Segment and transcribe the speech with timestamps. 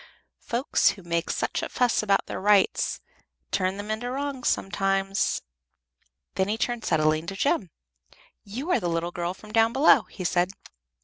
[0.39, 3.01] Folks who make such a fuss about their rights
[3.51, 5.43] turn them into wrongs sometimes."
[6.33, 7.69] Then he turned suddenly to Jem.
[8.43, 10.53] "You are the little girl from down below," he said.